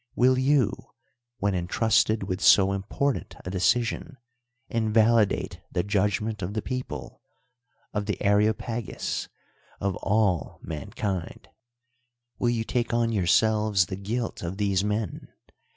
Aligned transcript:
Will 0.15 0.39
you, 0.39 0.71
when 1.37 1.53
intrusted 1.53 2.23
with 2.23 2.41
so 2.41 2.71
important 2.71 3.35
a 3.45 3.51
decision, 3.51 4.17
invalidate 4.67 5.61
the 5.71 5.83
judsrment 5.83 6.41
of 6.41 6.55
the 6.55 6.61
])eople, 6.63 7.19
of 7.93 8.09
ihe 8.09 8.17
Areopagus, 8.19 9.29
of 9.79 9.95
all 9.97 10.59
mankind? 10.63 11.49
Will 12.39 12.49
you 12.49 12.63
take 12.63 12.95
on 12.95 13.11
yourselves 13.11 13.85
the 13.85 13.95
guilt 13.95 14.41
of 14.41 14.57
these 14.57 14.83
men? 14.83 15.27